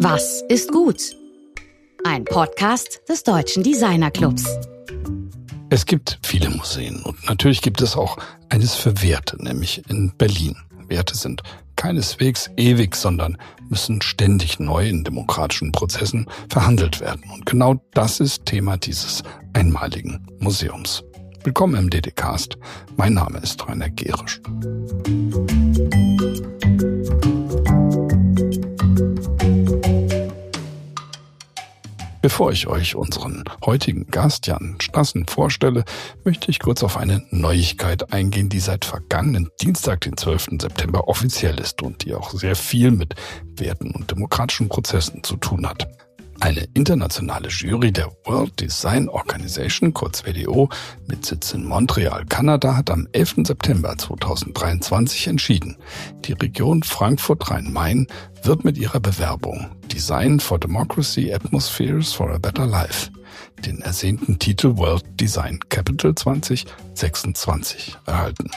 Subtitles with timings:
[0.00, 1.16] Was ist gut?
[2.04, 4.46] Ein Podcast des Deutschen Designer Clubs.
[5.70, 8.16] Es gibt viele Museen und natürlich gibt es auch
[8.48, 10.54] eines für Werte, nämlich in Berlin.
[10.86, 11.42] Werte sind
[11.74, 13.38] keineswegs ewig, sondern
[13.68, 17.24] müssen ständig neu in demokratischen Prozessen verhandelt werden.
[17.34, 21.02] Und genau das ist Thema dieses einmaligen Museums.
[21.42, 22.56] Willkommen im DDcast.
[22.96, 24.40] Mein Name ist Rainer Gerisch.
[32.20, 35.84] Bevor ich euch unseren heutigen Gast Jan Stassen vorstelle,
[36.24, 40.60] möchte ich kurz auf eine Neuigkeit eingehen, die seit vergangenen Dienstag, den 12.
[40.60, 43.14] September, offiziell ist und die auch sehr viel mit
[43.56, 45.86] Werten und demokratischen Prozessen zu tun hat.
[46.40, 50.68] Eine internationale Jury der World Design Organization, kurz WDO,
[51.06, 53.46] mit Sitz in Montreal, Kanada, hat am 11.
[53.46, 55.76] September 2023 entschieden,
[56.24, 58.08] die Region Frankfurt-Rhein-Main
[58.42, 63.10] wird mit ihrer Bewerbung Design for Democracy Atmospheres for a Better Life
[63.66, 68.48] den ersehnten Titel World Design Capital 2026 erhalten.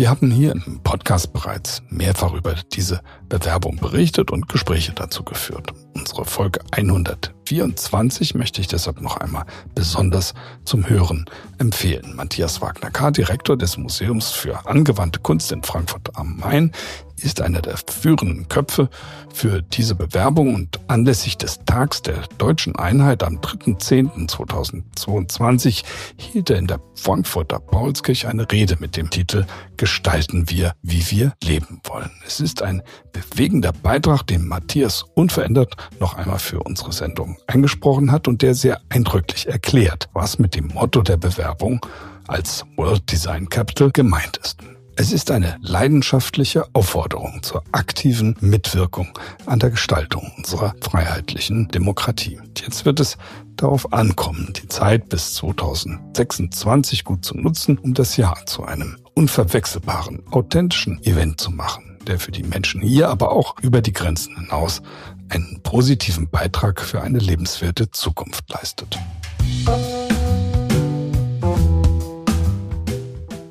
[0.00, 5.74] Wir haben hier im Podcast bereits mehrfach über diese Bewerbung berichtet und Gespräche dazu geführt.
[5.94, 10.32] Unsere Folge 124 möchte ich deshalb noch einmal besonders
[10.64, 11.26] zum Hören
[11.58, 12.16] empfehlen.
[12.16, 16.72] Matthias Wagner-K., Direktor des Museums für angewandte Kunst in Frankfurt am Main,
[17.22, 18.90] ist einer der führenden Köpfe
[19.32, 25.84] für diese Bewerbung und anlässlich des Tags der deutschen Einheit am 3.10.2022
[26.16, 31.34] hielt er in der Frankfurter Paulskirche eine Rede mit dem Titel Gestalten wir, wie wir
[31.44, 32.10] leben wollen.
[32.26, 32.82] Es ist ein
[33.12, 38.80] bewegender Beitrag, den Matthias unverändert noch einmal für unsere Sendung eingesprochen hat und der sehr
[38.88, 41.84] eindrücklich erklärt, was mit dem Motto der Bewerbung
[42.26, 44.58] als World Design Capital gemeint ist.
[45.00, 52.38] Es ist eine leidenschaftliche Aufforderung zur aktiven Mitwirkung an der Gestaltung unserer freiheitlichen Demokratie.
[52.58, 53.16] Jetzt wird es
[53.56, 60.22] darauf ankommen, die Zeit bis 2026 gut zu nutzen, um das Jahr zu einem unverwechselbaren,
[60.32, 64.82] authentischen Event zu machen, der für die Menschen hier, aber auch über die Grenzen hinaus
[65.30, 68.98] einen positiven Beitrag für eine lebenswerte Zukunft leistet.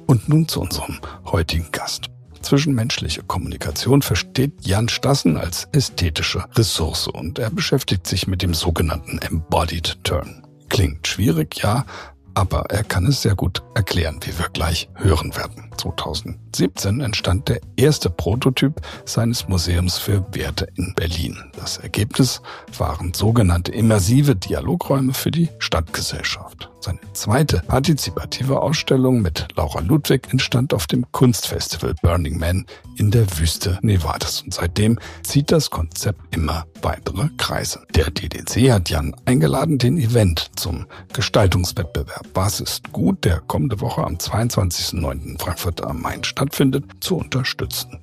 [0.09, 2.09] Und nun zu unserem heutigen Gast.
[2.41, 9.19] Zwischenmenschliche Kommunikation versteht Jan Stassen als ästhetische Ressource und er beschäftigt sich mit dem sogenannten
[9.19, 10.47] Embodied Turn.
[10.67, 11.85] Klingt schwierig, ja,
[12.33, 15.69] aber er kann es sehr gut erklären, wie wir gleich hören werden.
[15.77, 21.37] 2017 entstand der erste Prototyp seines Museums für Werte in Berlin.
[21.55, 22.41] Das Ergebnis
[22.79, 26.71] waren sogenannte immersive Dialogräume für die Stadtgesellschaft.
[26.81, 33.25] Seine zweite partizipative Ausstellung mit Laura Ludwig entstand auf dem Kunstfestival Burning Man in der
[33.37, 34.41] Wüste Nevadas.
[34.43, 37.81] Und seitdem zieht das Konzept immer weitere Kreise.
[37.95, 44.03] Der DDC hat Jan eingeladen, den Event zum Gestaltungswettbewerb Was ist gut, der kommende Woche
[44.05, 45.25] am 22.09.
[45.25, 47.99] in Frankfurt am Main stattfindet, zu unterstützen.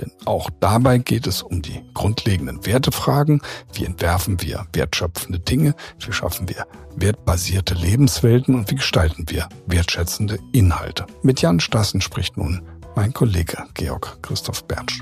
[0.00, 3.42] Denn auch dabei geht es um die grundlegenden Wertefragen.
[3.74, 5.74] Wie entwerfen wir wertschöpfende Dinge?
[5.98, 7.74] Wie schaffen wir wertbasierte
[8.14, 11.04] Lebenswelten und wie gestalten wir wertschätzende Inhalte?
[11.22, 12.62] Mit Jan Stassen spricht nun
[12.94, 15.00] mein Kollege Georg Christoph Bertsch.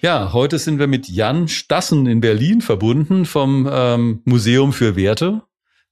[0.00, 5.42] Ja, heute sind wir mit Jan Stassen in Berlin verbunden vom ähm, Museum für Werte.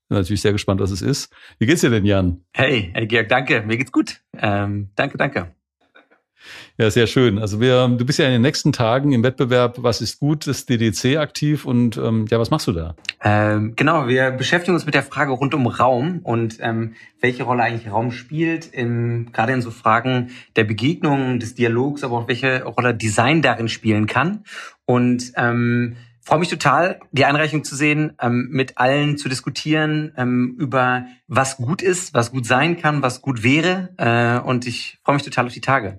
[0.09, 1.33] Bin natürlich sehr gespannt, was es ist.
[1.61, 2.43] Wie geht's dir denn, Jan?
[2.53, 3.63] Hey, hey Georg, danke.
[3.63, 4.23] Mir geht's gut.
[4.37, 5.55] Ähm, danke, danke.
[6.81, 7.41] Ja, sehr schön.
[7.41, 10.65] Also wir, du bist ja in den nächsten Tagen im Wettbewerb Was ist gut, das
[10.65, 12.95] DDC aktiv und ähm, ja, was machst du da?
[13.21, 17.65] Ähm, genau, wir beschäftigen uns mit der Frage rund um Raum und ähm, welche Rolle
[17.65, 22.63] eigentlich Raum spielt, im, gerade in so Fragen der Begegnung, des Dialogs, aber auch welche
[22.63, 24.45] Rolle Design darin spielen kann.
[24.85, 30.55] Und ähm, freue mich total, die Einreichung zu sehen, ähm, mit allen zu diskutieren ähm,
[30.61, 33.89] über was gut ist, was gut sein kann, was gut wäre.
[33.97, 35.99] Äh, und ich freue mich total auf die Tage.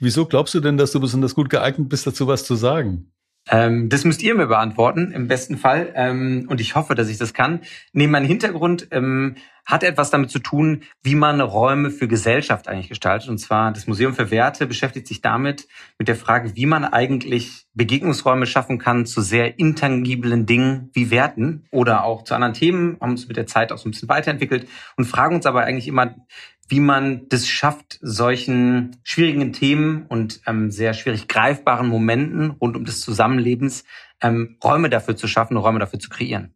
[0.00, 3.10] Wieso glaubst du denn, dass du besonders gut geeignet bist, dazu was zu sagen?
[3.50, 5.92] Ähm, das müsst ihr mir beantworten, im besten Fall.
[5.94, 7.60] Ähm, und ich hoffe, dass ich das kann.
[7.92, 12.88] Neben meinem Hintergrund ähm, hat etwas damit zu tun, wie man Räume für Gesellschaft eigentlich
[12.88, 13.28] gestaltet.
[13.28, 15.68] Und zwar das Museum für Werte beschäftigt sich damit,
[15.98, 21.66] mit der Frage, wie man eigentlich Begegnungsräume schaffen kann zu sehr intangiblen Dingen wie Werten
[21.70, 24.66] oder auch zu anderen Themen, haben uns mit der Zeit auch so ein bisschen weiterentwickelt
[24.96, 26.14] und fragen uns aber eigentlich immer,
[26.68, 32.84] wie man das schafft, solchen schwierigen Themen und ähm, sehr schwierig greifbaren Momenten rund um
[32.84, 33.84] des Zusammenlebens
[34.20, 36.54] ähm, Räume dafür zu schaffen, Räume dafür zu kreieren.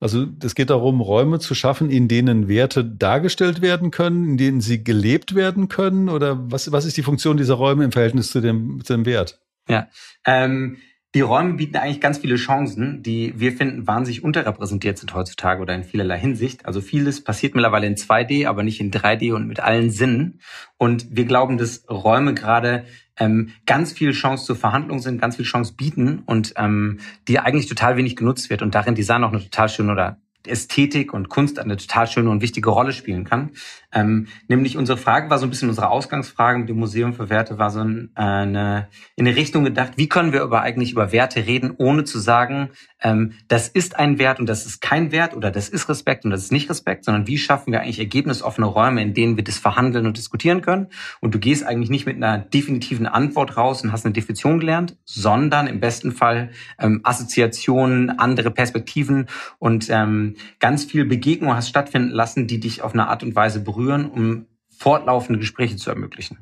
[0.00, 4.60] Also es geht darum, Räume zu schaffen, in denen Werte dargestellt werden können, in denen
[4.62, 6.08] sie gelebt werden können?
[6.08, 9.40] Oder was, was ist die Funktion dieser Räume im Verhältnis zu dem, zu dem Wert?
[9.68, 9.88] Ja,
[10.24, 10.78] ähm,
[11.14, 15.74] die Räume bieten eigentlich ganz viele Chancen, die wir finden wahnsinnig unterrepräsentiert sind heutzutage oder
[15.74, 16.66] in vielerlei Hinsicht.
[16.66, 20.40] Also vieles passiert mittlerweile in 2D, aber nicht in 3D und mit allen Sinnen.
[20.76, 22.84] Und wir glauben, dass Räume gerade
[23.18, 27.66] ähm, ganz viel Chance zur Verhandlung sind, ganz viel Chance bieten und ähm, die eigentlich
[27.66, 31.58] total wenig genutzt wird und darin Design auch eine total schöne oder Ästhetik und Kunst
[31.58, 33.50] eine total schöne und wichtige Rolle spielen kann.
[33.92, 37.58] Ähm, nämlich unsere Frage war so ein bisschen unsere Ausgangsfrage mit dem Museum für Werte
[37.58, 41.12] war so ein, äh, eine, in eine Richtung gedacht, wie können wir über eigentlich über
[41.12, 42.70] Werte reden, ohne zu sagen,
[43.02, 46.30] ähm, das ist ein Wert und das ist kein Wert oder das ist Respekt und
[46.30, 49.58] das ist nicht Respekt, sondern wie schaffen wir eigentlich ergebnisoffene Räume, in denen wir das
[49.58, 50.88] verhandeln und diskutieren können.
[51.20, 54.96] Und du gehst eigentlich nicht mit einer definitiven Antwort raus und hast eine Definition gelernt,
[55.04, 59.26] sondern im besten Fall ähm, Assoziationen, andere Perspektiven
[59.58, 63.60] und ähm, ganz viel Begegnung hast stattfinden lassen, die dich auf eine Art und Weise
[63.60, 64.46] berühren um
[64.80, 66.38] fortlaufende Gespräche zu ermöglichen.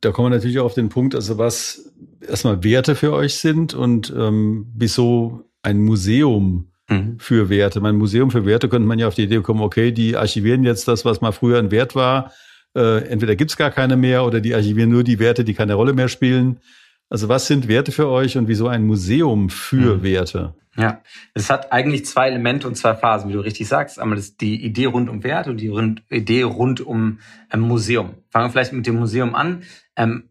[0.00, 1.90] Da kommen wir natürlich auch auf den Punkt, also was
[2.20, 7.18] erstmal Werte für euch sind und ähm, wieso ein Museum mhm.
[7.18, 7.80] für Werte.
[7.80, 10.86] Mein Museum für Werte könnte man ja auf die Idee kommen, okay, die archivieren jetzt
[10.86, 12.32] das, was mal früher ein Wert war.
[12.74, 15.94] Äh, entweder gibt's gar keine mehr oder die archivieren nur die Werte, die keine Rolle
[15.94, 16.60] mehr spielen.
[17.08, 20.02] Also was sind Werte für euch und wieso ein Museum für mhm.
[20.02, 20.54] Werte?
[20.76, 21.00] Ja,
[21.32, 23.98] es hat eigentlich zwei Elemente und zwei Phasen, wie du richtig sagst.
[23.98, 27.20] Einmal ist die Idee rund um Wert und die rund, Idee rund um
[27.50, 28.14] ähm, Museum.
[28.28, 29.62] Fangen wir vielleicht mit dem Museum an.
[29.96, 30.28] Ähm,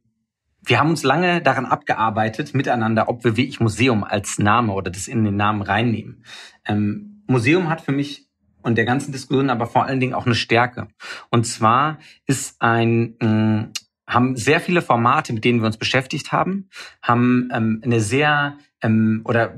[0.63, 5.07] wir haben uns lange daran abgearbeitet, miteinander, ob wir wirklich Museum als Name oder das
[5.07, 6.24] in den Namen reinnehmen.
[6.68, 8.28] Ähm, Museum hat für mich
[8.62, 10.88] und der ganzen Diskussion aber vor allen Dingen auch eine Stärke.
[11.30, 13.69] Und zwar ist ein, mh,
[14.07, 16.69] haben sehr viele Formate, mit denen wir uns beschäftigt haben,
[17.02, 19.56] haben ähm, eine sehr ähm, oder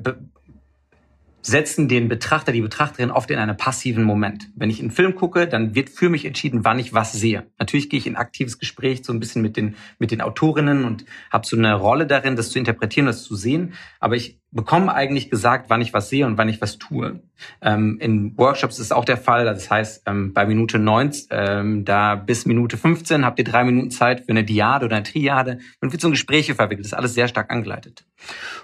[1.48, 4.50] setzen den Betrachter, die Betrachterin oft in einen passiven Moment.
[4.56, 7.48] Wenn ich einen Film gucke, dann wird für mich entschieden, wann ich was sehe.
[7.58, 11.06] Natürlich gehe ich in aktives Gespräch so ein bisschen mit den, mit den Autorinnen und
[11.32, 13.74] habe so eine Rolle darin, das zu interpretieren, das zu sehen.
[14.02, 17.22] Aber ich bekomme eigentlich gesagt, wann ich was sehe und wann ich was tue.
[17.62, 19.46] Ähm, in Workshops ist auch der Fall.
[19.46, 23.92] Das heißt, ähm, bei Minute 9, ähm, da bis Minute 15 habt ihr drei Minuten
[23.92, 26.86] Zeit für eine Diade oder eine Triade und wird so ein Gespräche verwickelt.
[26.86, 28.06] Das ist alles sehr stark angeleitet.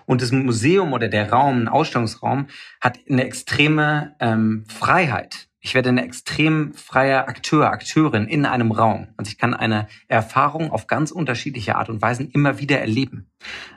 [0.05, 2.47] Und das Museum oder der Raum, ein Ausstellungsraum,
[2.79, 5.49] hat eine extreme ähm, Freiheit.
[5.65, 9.07] Ich werde ein extrem freier Akteur, Akteurin in einem Raum.
[9.15, 13.31] Also ich kann eine Erfahrung auf ganz unterschiedliche Art und Weisen immer wieder erleben.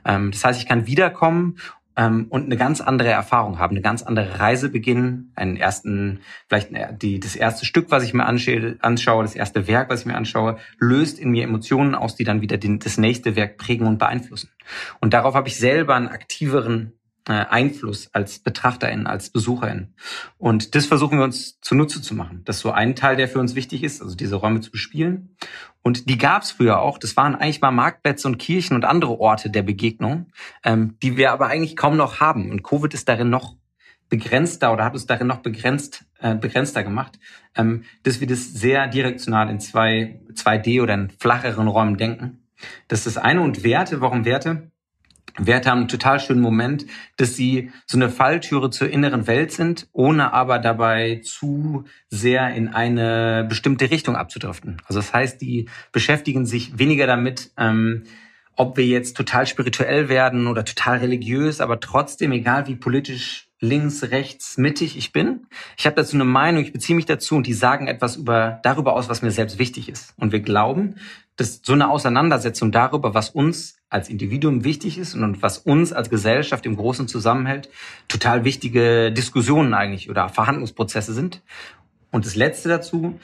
[0.05, 1.59] Ähm, das heißt, ich kann wiederkommen
[1.97, 6.71] ähm, und eine ganz andere Erfahrung haben, eine ganz andere Reise beginnen, einen ersten, vielleicht
[7.03, 10.59] die, das erste Stück, was ich mir anschaue, das erste Werk, was ich mir anschaue,
[10.79, 14.51] löst in mir Emotionen aus, die dann wieder den, das nächste Werk prägen und beeinflussen.
[15.01, 16.93] Und darauf habe ich selber einen aktiveren
[17.33, 19.95] Einfluss als Betrachterin, als Besucherin.
[20.39, 22.43] Und das versuchen wir uns zunutze zu machen.
[22.45, 25.37] Das ist so ein Teil, der für uns wichtig ist, also diese Räume zu bespielen.
[25.83, 26.99] Und die gab es früher auch.
[26.99, 30.27] Das waren eigentlich mal Marktplätze und Kirchen und andere Orte der Begegnung,
[30.65, 32.51] ähm, die wir aber eigentlich kaum noch haben.
[32.51, 33.57] Und Covid ist darin noch
[34.09, 37.19] begrenzter oder hat uns darin noch begrenzt, äh, begrenzter gemacht,
[37.57, 42.47] ähm, dass wir das sehr direktional in zwei, 2D oder in flacheren Räumen denken.
[42.89, 43.41] Das ist das eine.
[43.41, 44.71] Und Werte, warum Werte?
[45.39, 46.87] Werte haben einen total schönen Moment,
[47.17, 52.69] dass sie so eine Falltüre zur inneren Welt sind, ohne aber dabei zu sehr in
[52.69, 54.83] eine bestimmte Richtung abzudriften.
[54.87, 58.05] Also das heißt, die beschäftigen sich weniger damit, ähm,
[58.57, 64.03] ob wir jetzt total spirituell werden oder total religiös, aber trotzdem, egal wie politisch links,
[64.05, 65.47] rechts, mittig ich bin.
[65.77, 68.95] Ich habe dazu eine Meinung, ich beziehe mich dazu und die sagen etwas über darüber
[68.95, 70.15] aus, was mir selbst wichtig ist.
[70.19, 70.97] Und wir glauben,
[71.37, 76.11] dass so eine Auseinandersetzung darüber, was uns als Individuum wichtig ist und was uns als
[76.11, 77.69] Gesellschaft im Großen zusammenhält,
[78.09, 81.43] total wichtige Diskussionen eigentlich oder Verhandlungsprozesse sind.
[82.11, 83.21] Und das Letzte dazu,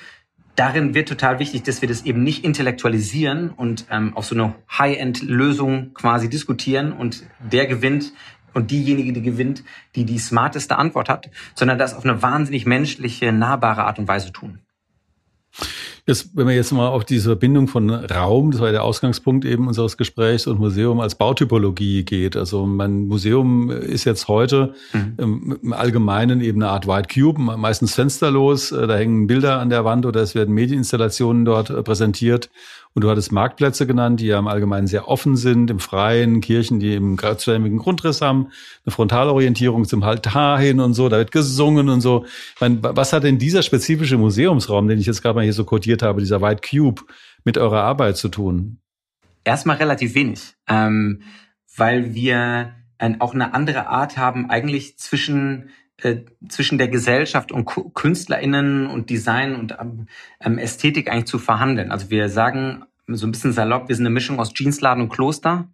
[0.54, 4.54] darin wird total wichtig, dass wir das eben nicht intellektualisieren und ähm, auf so eine
[4.70, 8.12] High-End-Lösung quasi diskutieren und der gewinnt
[8.54, 9.64] und diejenige, die gewinnt,
[9.94, 14.32] die die smarteste Antwort hat, sondern das auf eine wahnsinnig menschliche, nahbare Art und Weise
[14.32, 14.58] tun.
[16.04, 19.44] Jetzt, wenn man jetzt mal auf diese Verbindung von Raum, das war ja der Ausgangspunkt
[19.44, 22.36] eben unseres Gesprächs, und Museum als Bautypologie geht.
[22.36, 25.58] Also mein Museum ist jetzt heute mhm.
[25.62, 28.70] im Allgemeinen eben eine Art White Cube, meistens fensterlos.
[28.70, 32.50] Da hängen Bilder an der Wand oder es werden Medieninstallationen dort äh, präsentiert.
[32.94, 36.78] Und du hattest Marktplätze genannt, die ja im Allgemeinen sehr offen sind, im Freien, Kirchen,
[36.78, 38.48] die eben kreuzförmigen Grundriss haben,
[38.84, 42.26] eine Frontalorientierung zum Altar hin und so, da wird gesungen und so.
[42.54, 45.64] Ich meine, was hat denn dieser spezifische Museumsraum, den ich jetzt gerade mal hier so
[45.64, 47.02] kodiert habe, dieser White Cube,
[47.44, 48.78] mit eurer Arbeit zu tun?
[49.44, 51.22] Erstmal relativ wenig, ähm,
[51.76, 55.81] weil wir ein, auch eine andere Art haben, eigentlich zwischen äh,
[56.48, 59.76] zwischen der Gesellschaft und KünstlerInnen und Design und
[60.40, 61.90] ähm, Ästhetik eigentlich zu verhandeln.
[61.90, 65.68] Also wir sagen so ein bisschen salopp, wir sind eine Mischung aus Jeansladen und Kloster.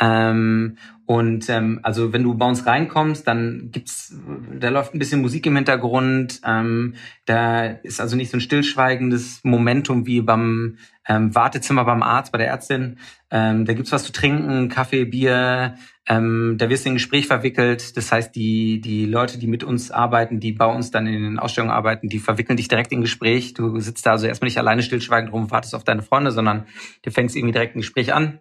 [0.00, 4.16] Ähm, und ähm, also wenn du bei uns reinkommst, dann gibt's,
[4.58, 6.40] da läuft ein bisschen Musik im Hintergrund.
[6.44, 6.94] Ähm,
[7.26, 12.38] da ist also nicht so ein stillschweigendes Momentum wie beim ähm, Wartezimmer beim Arzt, bei
[12.38, 12.98] der Ärztin.
[13.30, 15.76] Ähm, da gibt's was zu trinken, Kaffee, Bier.
[16.08, 17.96] Ähm, da wirst du in ein Gespräch verwickelt.
[17.96, 21.38] Das heißt, die die Leute, die mit uns arbeiten, die bei uns dann in den
[21.38, 23.52] Ausstellungen arbeiten, die verwickeln dich direkt in ein Gespräch.
[23.52, 26.64] Du sitzt da also erstmal nicht alleine stillschweigend rum, wartest auf deine Freunde, sondern
[27.02, 28.40] du fängst irgendwie direkt ein Gespräch an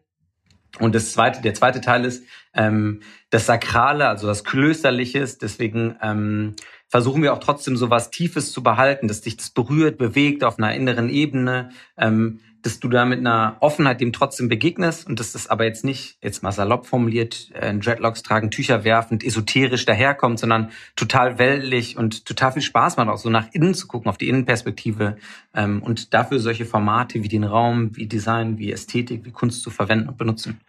[0.79, 2.23] und das zweite, der zweite Teil ist
[2.55, 5.37] ähm, das Sakrale, also das Klösterliches.
[5.37, 6.55] Deswegen ähm,
[6.87, 10.57] versuchen wir auch trotzdem so was Tiefes zu behalten, dass dich das berührt, bewegt auf
[10.57, 11.69] einer inneren Ebene.
[11.97, 15.83] Ähm, dass du da mit einer Offenheit dem trotzdem begegnest und dass das aber jetzt
[15.83, 21.97] nicht, jetzt mal salopp formuliert, äh, Dreadlocks tragen, Tücher werfend, esoterisch daherkommt, sondern total weltlich
[21.97, 25.17] und total viel Spaß macht, auch so nach innen zu gucken, auf die Innenperspektive
[25.53, 29.69] ähm, und dafür solche Formate wie den Raum, wie Design, wie Ästhetik, wie Kunst zu
[29.69, 30.61] verwenden und benutzen.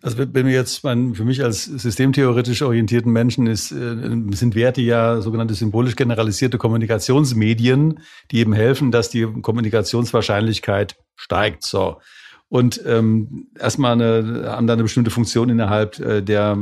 [0.00, 3.96] Also wenn wir jetzt, mein, für mich als systemtheoretisch orientierten Menschen ist, äh,
[4.32, 8.00] sind Werte ja sogenannte symbolisch generalisierte Kommunikationsmedien,
[8.30, 11.64] die eben helfen, dass die Kommunikationswahrscheinlichkeit steigt.
[11.64, 11.98] So.
[12.50, 16.56] Und ähm, erstmal eine, haben da eine bestimmte Funktion innerhalb äh, der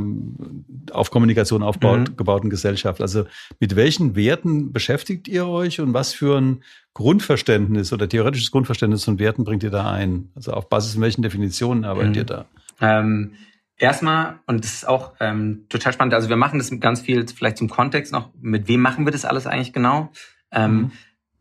[0.91, 2.49] auf Kommunikation aufgebauten mhm.
[2.49, 2.99] Gesellschaft.
[2.99, 3.23] Also
[3.59, 6.63] mit welchen Werten beschäftigt ihr euch und was für ein
[6.93, 10.29] Grundverständnis oder theoretisches Grundverständnis von Werten bringt ihr da ein?
[10.35, 12.17] Also auf Basis von welchen Definitionen arbeitet mhm.
[12.17, 12.45] ihr da?
[12.81, 13.33] Ähm,
[13.77, 17.25] erstmal, und das ist auch ähm, total spannend, also wir machen das mit ganz viel,
[17.27, 20.11] vielleicht zum Kontext noch, mit wem machen wir das alles eigentlich genau?
[20.51, 20.91] Ähm, mhm.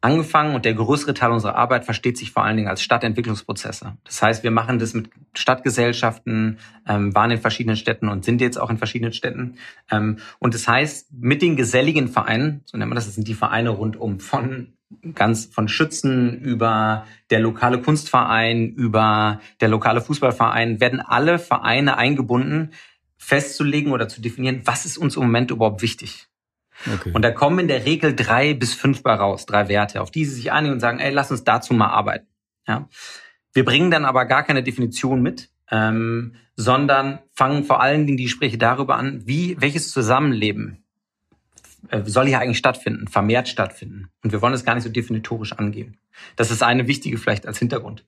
[0.00, 3.96] Angefangen und der größere Teil unserer Arbeit versteht sich vor allen Dingen als Stadtentwicklungsprozesse.
[4.04, 8.60] Das heißt, wir machen das mit Stadtgesellschaften, ähm, waren in verschiedenen Städten und sind jetzt
[8.60, 9.56] auch in verschiedenen Städten.
[9.90, 13.34] Ähm, und das heißt, mit den geselligen Vereinen, so nennt man das, das sind die
[13.34, 14.74] Vereine rundum von
[15.14, 22.70] ganz von Schützen über der lokale Kunstverein, über der lokale Fußballverein, werden alle Vereine eingebunden,
[23.16, 26.28] festzulegen oder zu definieren, was ist uns im Moment überhaupt wichtig.
[26.84, 27.12] Okay.
[27.12, 30.24] Und da kommen in der Regel drei bis fünf bei raus, drei Werte, auf die
[30.24, 32.26] sie sich einigen und sagen, ey, lass uns dazu mal arbeiten.
[32.68, 32.88] Ja?
[33.52, 38.24] Wir bringen dann aber gar keine Definition mit, ähm, sondern fangen vor allen Dingen die
[38.24, 40.84] Gespräche darüber an, wie welches Zusammenleben
[41.88, 44.10] äh, soll hier eigentlich stattfinden, vermehrt stattfinden.
[44.22, 45.98] Und wir wollen es gar nicht so definitorisch angehen.
[46.36, 48.04] Das ist eine wichtige vielleicht als Hintergrund.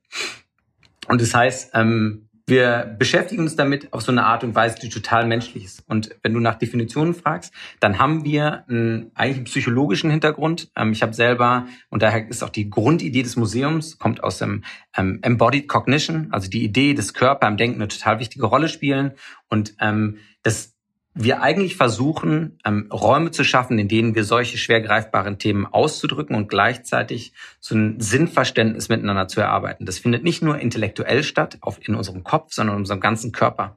[1.08, 4.88] Und das heißt, ähm, wir beschäftigen uns damit auf so eine Art und Weise, die
[4.88, 5.84] total menschlich ist.
[5.86, 10.70] Und wenn du nach Definitionen fragst, dann haben wir einen, eigentlich psychologischen Hintergrund.
[10.74, 14.64] Ähm, ich habe selber, und daher ist auch die Grundidee des Museums, kommt aus dem
[14.96, 19.12] ähm, Embodied Cognition, also die Idee, dass Körper im Denken eine total wichtige Rolle spielen.
[19.48, 20.77] Und ähm, das
[21.20, 26.36] wir eigentlich versuchen, ähm, Räume zu schaffen, in denen wir solche schwer greifbaren Themen auszudrücken
[26.36, 29.84] und gleichzeitig so ein Sinnverständnis miteinander zu erarbeiten.
[29.84, 33.76] Das findet nicht nur intellektuell statt, auf, in unserem Kopf, sondern in unserem ganzen Körper.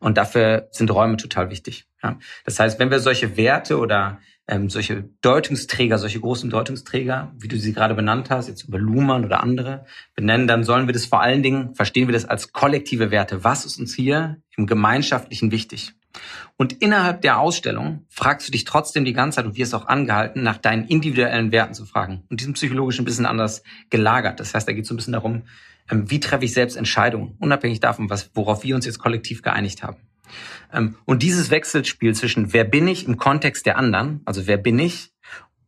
[0.00, 1.86] Und dafür sind Räume total wichtig.
[2.02, 2.18] Ja.
[2.44, 4.18] Das heißt, wenn wir solche Werte oder
[4.48, 9.24] ähm, solche Deutungsträger, solche großen Deutungsträger, wie du sie gerade benannt hast, jetzt über Luhmann
[9.24, 13.12] oder andere, benennen, dann sollen wir das vor allen Dingen, verstehen wir das als kollektive
[13.12, 13.44] Werte.
[13.44, 15.92] Was ist uns hier im Gemeinschaftlichen wichtig?
[16.56, 20.42] Und innerhalb der Ausstellung fragst du dich trotzdem die ganze Zeit und wirst auch angehalten,
[20.42, 22.24] nach deinen individuellen Werten zu fragen.
[22.28, 24.40] Und die sind psychologisch ein bisschen anders gelagert.
[24.40, 25.42] Das heißt, da geht es so ein bisschen darum,
[25.90, 29.82] ähm, wie treffe ich selbst Entscheidungen, unabhängig davon, was, worauf wir uns jetzt kollektiv geeinigt
[29.82, 29.96] haben.
[30.72, 34.78] Ähm, und dieses Wechselspiel zwischen wer bin ich im Kontext der anderen, also wer bin
[34.78, 35.09] ich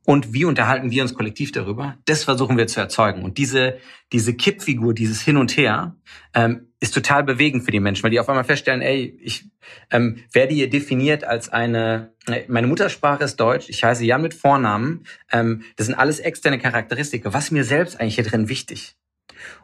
[0.05, 3.23] und wie unterhalten wir uns kollektiv darüber, das versuchen wir zu erzeugen.
[3.23, 3.79] Und diese,
[4.13, 5.97] diese Kippfigur, dieses Hin und Her,
[6.35, 9.45] ähm, ist total bewegend für die Menschen, weil die auf einmal feststellen, ey, ich
[9.93, 14.35] ähm, werde hier definiert als eine, äh, meine Muttersprache ist Deutsch, ich heiße Jan mit
[14.35, 17.33] Vornamen, ähm, das sind alles externe Charakteristika.
[17.33, 18.97] Was mir selbst eigentlich hier drin wichtig?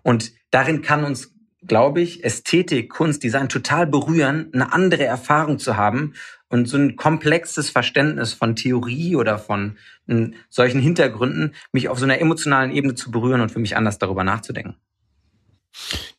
[0.02, 1.34] Und darin kann uns,
[1.66, 6.14] glaube ich, Ästhetik, Kunst, Design total berühren, eine andere Erfahrung zu haben
[6.48, 12.04] und so ein komplexes Verständnis von Theorie oder von m, solchen Hintergründen, mich auf so
[12.04, 14.76] einer emotionalen Ebene zu berühren und für mich anders darüber nachzudenken.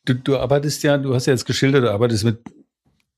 [0.04, 2.40] Du, du arbeitest ja, du hast ja jetzt geschildert, du arbeitest mit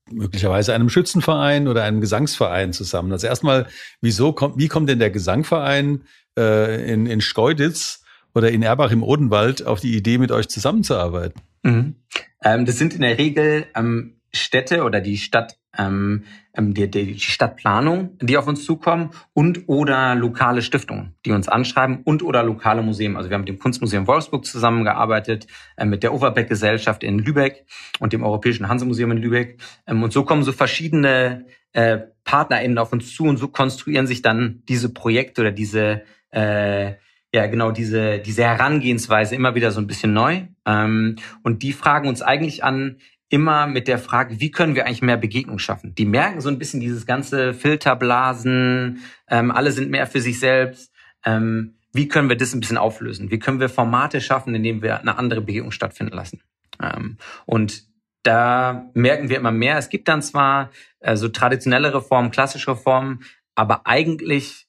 [0.09, 3.11] möglicherweise einem Schützenverein oder einem Gesangsverein zusammen.
[3.11, 3.67] Also erstmal,
[4.01, 6.03] wieso kommt, wie kommt denn der Gesangverein
[6.37, 8.03] äh, in, in Schkeuditz
[8.33, 11.41] oder in Erbach im Odenwald auf die Idee, mit euch zusammenzuarbeiten?
[11.63, 11.95] Mhm.
[12.43, 16.23] Ähm, das sind in der Regel ähm, Städte oder die Stadt ähm,
[16.55, 22.01] ähm, die, die Stadtplanung, die auf uns zukommen und oder lokale Stiftungen, die uns anschreiben
[22.03, 23.17] und oder lokale Museen.
[23.17, 27.65] Also wir haben mit dem Kunstmuseum Wolfsburg zusammengearbeitet, äh, mit der Overbeck Gesellschaft in Lübeck
[27.99, 29.59] und dem Europäischen Hansemuseum in Lübeck.
[29.87, 34.21] Ähm, und so kommen so verschiedene äh, PartnerInnen auf uns zu und so konstruieren sich
[34.21, 36.93] dann diese Projekte oder diese, äh,
[37.33, 40.43] ja genau, diese, diese Herangehensweise immer wieder so ein bisschen neu.
[40.65, 42.97] Ähm, und die fragen uns eigentlich an,
[43.29, 45.95] immer mit der Frage, wie können wir eigentlich mehr Begegnung schaffen?
[45.95, 50.91] Die merken so ein bisschen dieses ganze Filterblasen, ähm, alle sind mehr für sich selbst.
[51.25, 53.31] Ähm, wie können wir das ein bisschen auflösen?
[53.31, 56.41] Wie können wir Formate schaffen, indem wir eine andere Begegnung stattfinden lassen?
[56.79, 57.85] Ähm, und
[58.21, 59.77] da merken wir immer mehr.
[59.79, 63.23] Es gibt dann zwar äh, so traditionelle Reformen, klassische Reformen,
[63.55, 64.62] aber eigentlich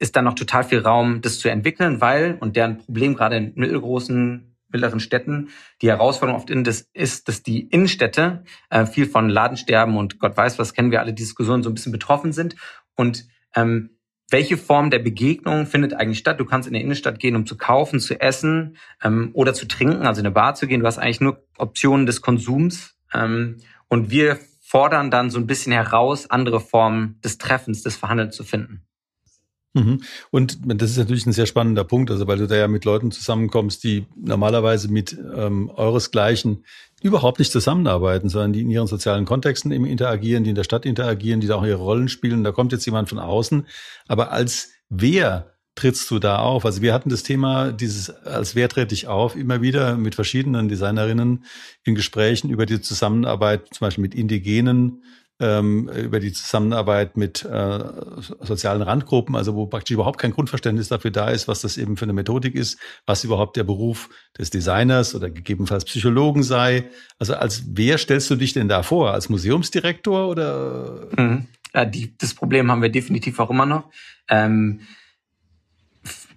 [0.00, 3.52] ist da noch total viel Raum, das zu entwickeln, weil, und deren Problem gerade in
[3.54, 5.50] mittelgroßen, mittleren Städten,
[5.82, 10.36] die Herausforderung oft in das ist, dass die Innenstädte äh, viel von Ladensterben und Gott
[10.36, 12.56] weiß was, kennen wir alle Diskussionen, so ein bisschen betroffen sind.
[12.96, 13.90] Und ähm,
[14.30, 16.40] welche Form der Begegnung findet eigentlich statt?
[16.40, 20.06] Du kannst in die Innenstadt gehen, um zu kaufen, zu essen ähm, oder zu trinken,
[20.06, 20.80] also in eine Bar zu gehen.
[20.80, 22.96] Du hast eigentlich nur Optionen des Konsums.
[23.12, 23.56] Ähm,
[23.88, 28.44] und wir fordern dann so ein bisschen heraus, andere Formen des Treffens, des Verhandelns zu
[28.44, 28.86] finden.
[29.72, 30.02] Mhm.
[30.30, 33.12] Und das ist natürlich ein sehr spannender Punkt, also weil du da ja mit Leuten
[33.12, 36.64] zusammenkommst, die normalerweise mit ähm, euresgleichen
[37.02, 40.84] überhaupt nicht zusammenarbeiten, sondern die in ihren sozialen Kontexten eben interagieren, die in der Stadt
[40.84, 42.42] interagieren, die da auch ihre Rollen spielen.
[42.42, 43.66] Da kommt jetzt jemand von außen.
[44.08, 46.66] Aber als wer trittst du da auf?
[46.66, 50.68] Also wir hatten das Thema dieses, als wer trete ich auf, immer wieder mit verschiedenen
[50.68, 51.44] Designerinnen
[51.84, 55.04] in Gesprächen über die Zusammenarbeit, zum Beispiel mit indigenen
[55.40, 57.78] ähm, über die Zusammenarbeit mit äh,
[58.40, 62.04] sozialen Randgruppen, also wo praktisch überhaupt kein Grundverständnis dafür da ist, was das eben für
[62.04, 66.90] eine Methodik ist, was überhaupt der Beruf des Designers oder gegebenenfalls Psychologen sei.
[67.18, 69.12] Also als wer stellst du dich denn da vor?
[69.12, 71.08] Als Museumsdirektor oder?
[71.16, 71.46] Mhm.
[71.74, 73.90] Ja, die, das Problem haben wir definitiv auch immer noch.
[74.28, 74.80] Ähm,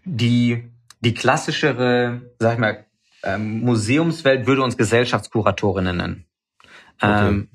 [0.05, 0.63] die,
[1.01, 2.85] die klassischere, sag ich mal,
[3.23, 6.25] ähm, Museumswelt würde uns Gesellschaftskuratorinnen nennen.
[6.99, 7.27] Okay.
[7.27, 7.49] Ähm,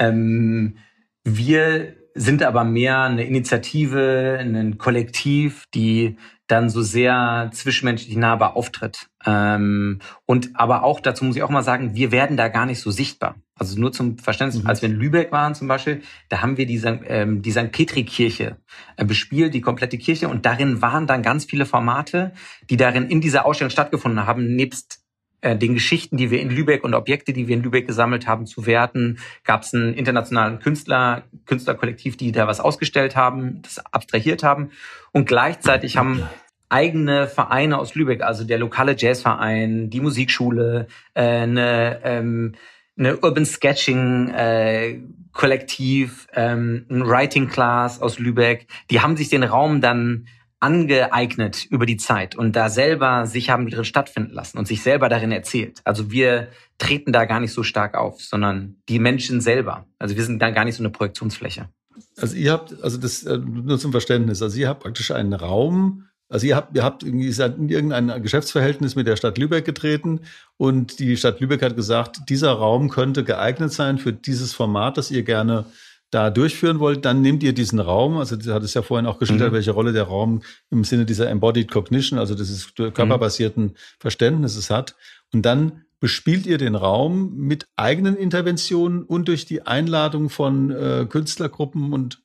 [0.00, 0.78] ähm,
[1.22, 6.16] wir sind aber mehr eine Initiative, ein Kollektiv, die
[6.48, 9.06] dann so sehr zwischenmenschlich nahbar auftritt.
[9.24, 12.80] Ähm, und aber auch, dazu muss ich auch mal sagen, wir werden da gar nicht
[12.80, 13.36] so sichtbar.
[13.54, 14.68] Also nur zum Verständnis, mhm.
[14.68, 17.70] als wir in Lübeck waren zum Beispiel, da haben wir die, ähm, die St.
[17.70, 18.56] Petri-Kirche
[18.96, 20.28] äh, bespielt, die komplette Kirche.
[20.28, 22.32] Und darin waren dann ganz viele Formate,
[22.68, 24.99] die darin in dieser Ausstellung stattgefunden haben, nebst
[25.42, 28.66] den Geschichten, die wir in Lübeck und Objekte, die wir in Lübeck gesammelt haben, zu
[28.66, 29.18] werten.
[29.44, 34.70] Gab es einen internationalen Künstler, Künstlerkollektiv, die da was ausgestellt haben, das abstrahiert haben.
[35.12, 36.28] Und gleichzeitig haben
[36.70, 42.54] eigene Vereine aus Lübeck, also der lokale Jazzverein, die Musikschule, äh, eine, ähm,
[42.96, 45.00] eine Urban Sketching äh,
[45.32, 50.26] Kollektiv, ähm, ein Writing Class aus Lübeck, die haben sich den Raum dann
[50.60, 55.08] angeeignet über die Zeit und da selber sich haben drin stattfinden lassen und sich selber
[55.08, 55.80] darin erzählt.
[55.84, 59.86] Also wir treten da gar nicht so stark auf, sondern die Menschen selber.
[59.98, 61.68] Also wir sind da gar nicht so eine Projektionsfläche.
[62.16, 66.06] Also ihr habt, also das äh, nur zum Verständnis, also ihr habt praktisch einen Raum,
[66.28, 70.20] also ihr habt, ihr habt irgendwie seid in irgendein Geschäftsverhältnis mit der Stadt Lübeck getreten
[70.58, 75.10] und die Stadt Lübeck hat gesagt, dieser Raum könnte geeignet sein für dieses Format, das
[75.10, 75.64] ihr gerne
[76.10, 79.50] da durchführen wollt, dann nehmt ihr diesen Raum, also du hattest ja vorhin auch geschildert,
[79.50, 79.54] mhm.
[79.54, 83.74] welche Rolle der Raum im Sinne dieser Embodied Cognition, also dieses körperbasierten mhm.
[83.98, 84.96] Verständnisses hat.
[85.32, 91.06] Und dann bespielt ihr den Raum mit eigenen Interventionen und durch die Einladung von äh,
[91.08, 92.22] Künstlergruppen und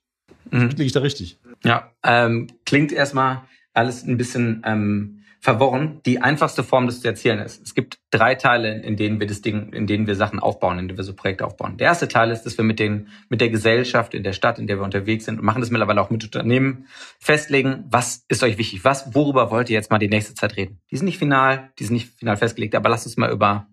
[0.50, 0.70] mhm.
[0.70, 1.38] liege ich da richtig?
[1.64, 3.44] Ja, ähm, klingt erstmal
[3.74, 6.02] alles ein bisschen ähm, verworren.
[6.08, 7.62] Die einfachste Form, das zu erzählen ist.
[7.62, 10.88] Es gibt drei Teile, in denen wir das Ding, in denen wir Sachen aufbauen, in
[10.88, 11.78] denen wir so Projekte aufbauen.
[11.78, 14.66] Der erste Teil ist, dass wir mit den, mit der Gesellschaft in der Stadt, in
[14.66, 16.88] der wir unterwegs sind und machen das mittlerweile auch mit Unternehmen,
[17.20, 18.84] festlegen, was ist euch wichtig?
[18.84, 20.80] Was, worüber wollt ihr jetzt mal die nächste Zeit reden?
[20.90, 23.68] Die sind nicht final, die sind nicht final festgelegt, aber lasst uns mal über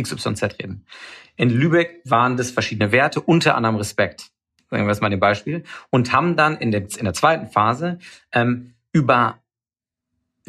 [0.00, 0.86] XYZ reden.
[1.34, 4.30] In Lübeck waren das verschiedene Werte, unter anderem Respekt.
[4.70, 5.64] Sagen wir jetzt mal ein Beispiel.
[5.90, 7.98] Und haben dann in der, in der zweiten Phase
[8.32, 9.39] ähm, über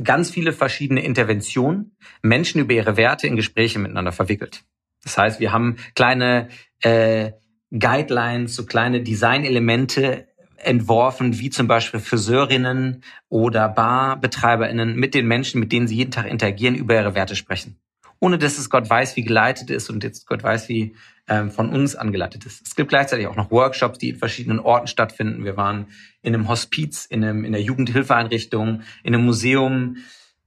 [0.03, 4.63] ganz viele verschiedene Interventionen Menschen über ihre Werte in Gespräche miteinander verwickelt.
[5.03, 6.49] Das heißt, wir haben kleine
[6.81, 7.31] äh,
[7.71, 15.71] Guidelines, so kleine Designelemente entworfen, wie zum Beispiel Friseurinnen oder Barbetreiberinnen mit den Menschen, mit
[15.71, 17.79] denen sie jeden Tag interagieren, über ihre Werte sprechen.
[18.19, 20.95] Ohne dass es Gott weiß, wie geleitet ist und jetzt Gott weiß, wie
[21.27, 22.67] von uns angeleitet ist.
[22.67, 25.45] Es gibt gleichzeitig auch noch Workshops, die in verschiedenen Orten stattfinden.
[25.45, 25.87] Wir waren
[26.21, 29.97] in einem Hospiz, in, einem, in einer Jugendhilfeeinrichtung, in einem Museum,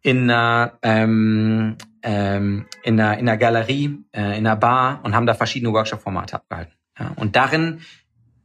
[0.04, 5.24] in einer, ähm, ähm, in einer, in einer Galerie, äh, in einer Bar und haben
[5.24, 6.74] da verschiedene Workshop-Formate abgehalten.
[6.98, 7.80] Ja, und darin,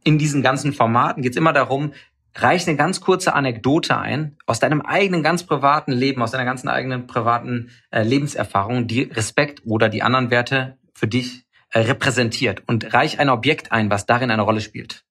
[0.02, 1.92] in diesen ganzen Formaten geht es immer darum,
[2.34, 6.68] reich eine ganz kurze Anekdote ein aus deinem eigenen ganz privaten Leben, aus deiner ganzen
[6.68, 13.18] eigenen privaten äh, Lebenserfahrung, die Respekt oder die anderen Werte für dich repräsentiert und reich
[13.18, 15.04] ein Objekt ein, was darin eine Rolle spielt.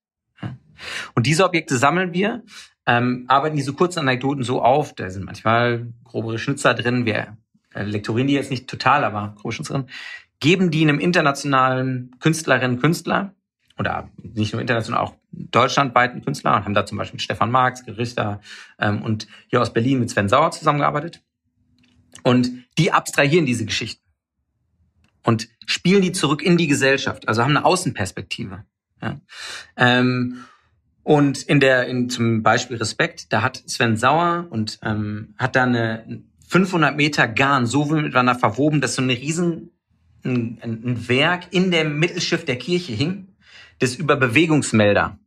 [1.14, 2.42] Und diese Objekte sammeln wir,
[2.86, 7.36] ähm, arbeiten diese kurzen Anekdoten so auf, da sind manchmal grobere Schnitzer drin, wir
[7.74, 9.90] äh, lektorieren die jetzt nicht total, aber grobe Schnitzer drin,
[10.40, 13.34] geben die einem internationalen Künstlerinnen Künstler
[13.78, 17.84] oder nicht nur international, auch deutschlandweiten Künstler und haben da zum Beispiel mit Stefan Marx,
[17.84, 18.40] Gerichter
[18.78, 21.22] ähm, und hier aus Berlin mit Sven Sauer zusammengearbeitet.
[22.22, 23.99] Und die abstrahieren diese Geschichten
[25.22, 28.64] und spielen die zurück in die Gesellschaft, also haben eine Außenperspektive.
[29.02, 29.20] Ja.
[29.76, 30.44] Ähm,
[31.02, 35.64] und in der, in, zum Beispiel Respekt, da hat Sven Sauer und ähm, hat da
[35.64, 39.70] eine 500 Meter Garn so miteinander verwoben, dass so eine riesen
[40.24, 43.28] ein, ein Werk in dem Mittelschiff der Kirche hing,
[43.78, 45.18] das über Bewegungsmelder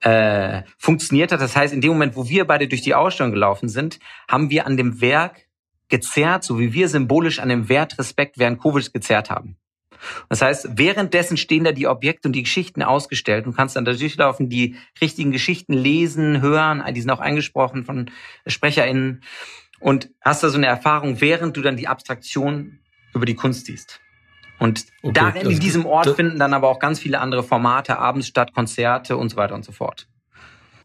[0.00, 1.40] äh, funktioniert hat.
[1.40, 4.66] Das heißt, in dem Moment, wo wir beide durch die Ausstellung gelaufen sind, haben wir
[4.66, 5.45] an dem Werk
[5.88, 9.56] gezerrt, so wie wir symbolisch an dem Wert Respekt während Covid gezerrt haben.
[10.28, 13.92] Das heißt, währenddessen stehen da die Objekte und die Geschichten ausgestellt und kannst dann da
[13.92, 18.10] durchlaufen, die richtigen Geschichten lesen, hören, die sind auch eingesprochen von
[18.46, 19.22] SprecherInnen
[19.80, 22.78] und hast da so eine Erfahrung, während du dann die Abstraktion
[23.14, 24.00] über die Kunst siehst.
[24.58, 28.26] Und okay, darin, in diesem Ort finden dann aber auch ganz viele andere Formate abends
[28.26, 30.08] statt, Konzerte und so weiter und so fort.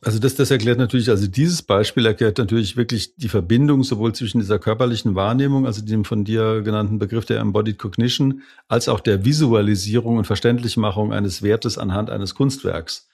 [0.04, 4.40] Also das, das erklärt natürlich, also dieses Beispiel erklärt natürlich wirklich die Verbindung sowohl zwischen
[4.40, 9.26] dieser körperlichen Wahrnehmung, also dem von dir genannten Begriff der Embodied Cognition, als auch der
[9.26, 13.10] Visualisierung und Verständlichmachung eines Wertes anhand eines Kunstwerks.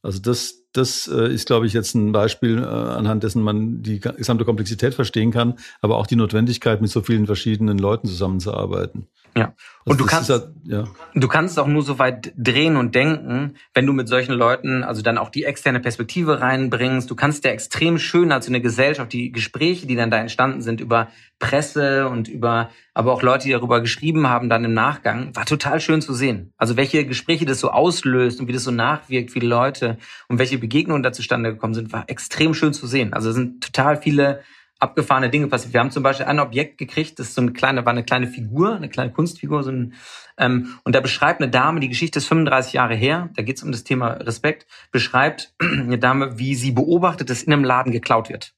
[0.00, 4.00] Also das, das äh, ist, glaube ich, jetzt ein Beispiel, äh, anhand dessen man die
[4.00, 9.06] gesamte Komplexität verstehen kann, aber auch die Notwendigkeit, mit so vielen verschiedenen Leuten zusammenzuarbeiten.
[9.36, 9.54] Ja.
[9.84, 10.84] Und also du kannst, halt, ja.
[11.14, 15.02] du kannst auch nur so weit drehen und denken, wenn du mit solchen Leuten, also
[15.02, 17.10] dann auch die externe Perspektive reinbringst.
[17.10, 20.80] Du kannst ja extrem schön als eine Gesellschaft, die Gespräche, die dann da entstanden sind
[20.80, 21.08] über
[21.40, 25.80] Presse und über, aber auch Leute, die darüber geschrieben haben, dann im Nachgang, war total
[25.80, 26.52] schön zu sehen.
[26.56, 30.61] Also welche Gespräche das so auslöst und wie das so nachwirkt, viele Leute und welche
[30.62, 33.12] Begegnungen da zustande gekommen sind, war extrem schön zu sehen.
[33.12, 34.42] Also sind total viele
[34.78, 35.74] abgefahrene Dinge passiert.
[35.74, 38.26] Wir haben zum Beispiel ein Objekt gekriegt, das ist so eine kleine, war eine kleine
[38.26, 39.94] Figur, eine kleine Kunstfigur, so ein,
[40.38, 43.62] ähm, und da beschreibt eine Dame, die Geschichte ist 35 Jahre her, da geht es
[43.62, 48.28] um das Thema Respekt, beschreibt eine Dame, wie sie beobachtet, dass in einem Laden geklaut
[48.28, 48.54] wird.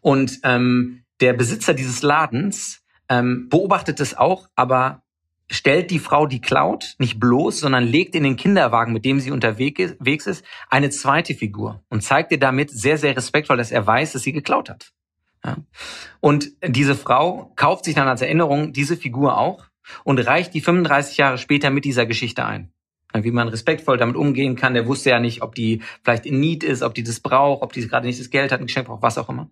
[0.00, 5.01] Und ähm, der Besitzer dieses Ladens ähm, beobachtet es auch, aber
[5.52, 9.30] stellt die Frau, die klaut, nicht bloß, sondern legt in den Kinderwagen, mit dem sie
[9.30, 14.12] unterwegs ist, eine zweite Figur und zeigt ihr damit sehr, sehr respektvoll, dass er weiß,
[14.12, 14.92] dass sie geklaut hat.
[15.44, 15.58] Ja.
[16.20, 19.66] Und diese Frau kauft sich dann als Erinnerung diese Figur auch
[20.04, 22.71] und reicht die 35 Jahre später mit dieser Geschichte ein
[23.14, 24.74] wie man respektvoll damit umgehen kann.
[24.74, 27.72] Der wusste ja nicht, ob die vielleicht in Need ist, ob die das braucht, ob
[27.72, 29.50] die gerade nicht das Geld hat, ein Geschenk braucht, was auch immer.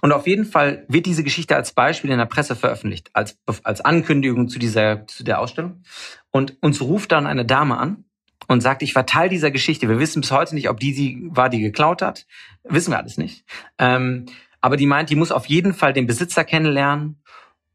[0.00, 3.80] Und auf jeden Fall wird diese Geschichte als Beispiel in der Presse veröffentlicht, als, als
[3.80, 5.82] Ankündigung zu dieser, zu der Ausstellung.
[6.30, 8.04] Und uns ruft dann eine Dame an
[8.48, 9.88] und sagt, ich war Teil dieser Geschichte.
[9.88, 12.26] Wir wissen bis heute nicht, ob die sie war, die geklaut hat.
[12.64, 13.44] Wissen wir alles nicht.
[13.78, 14.26] Ähm,
[14.60, 17.22] aber die meint, die muss auf jeden Fall den Besitzer kennenlernen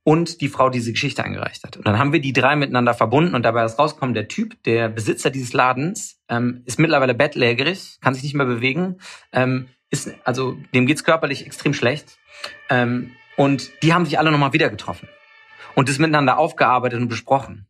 [0.05, 1.77] und die Frau, die diese Geschichte eingereicht hat.
[1.77, 4.87] Und dann haben wir die drei miteinander verbunden und dabei ist rausgekommen, der Typ, der
[4.87, 8.99] Besitzer dieses Ladens, ähm, ist mittlerweile bettlägerig, kann sich nicht mehr bewegen,
[9.33, 12.19] ähm, ist, also dem geht's körperlich extrem schlecht.
[12.69, 15.09] Ähm, und die haben sich alle nochmal wieder getroffen
[15.73, 17.65] und das miteinander aufgearbeitet und besprochen.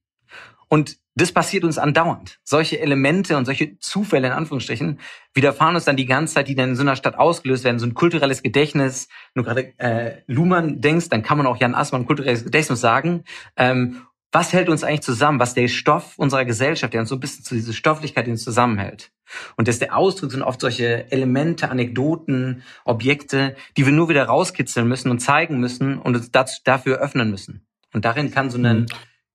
[0.67, 2.39] Und das passiert uns andauernd.
[2.43, 4.99] Solche Elemente und solche Zufälle in Anführungsstrichen
[5.33, 7.79] widerfahren uns dann die ganze Zeit, die dann in so einer Stadt ausgelöst werden.
[7.79, 9.07] So ein kulturelles Gedächtnis.
[9.33, 13.23] Wenn du gerade äh, Luhmann denkst, dann kann man auch Jan Assmann kulturelles Gedächtnis sagen.
[13.55, 14.01] Ähm,
[14.33, 15.39] was hält uns eigentlich zusammen?
[15.39, 18.43] Was der Stoff unserer Gesellschaft, der uns so ein bisschen zu dieser Stofflichkeit, die uns
[18.43, 19.11] zusammenhält.
[19.55, 24.85] Und dass der Ausdruck sind oft solche Elemente, Anekdoten, Objekte, die wir nur wieder rauskitzeln
[24.89, 27.65] müssen und zeigen müssen und uns dazu, dafür öffnen müssen.
[27.93, 28.85] Und darin kann so ein mhm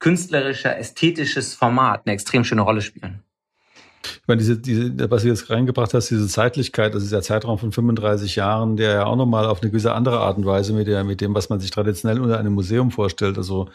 [0.01, 3.23] künstlerischer, ästhetisches Format eine extrem schöne Rolle spielen.
[4.03, 7.59] Ich meine, diese, diese, was du jetzt reingebracht hast, diese Zeitlichkeit, das ist der Zeitraum
[7.59, 10.87] von 35 Jahren, der ja auch nochmal auf eine gewisse andere Art und Weise mit,
[10.87, 13.69] der, mit dem, was man sich traditionell unter einem Museum vorstellt, also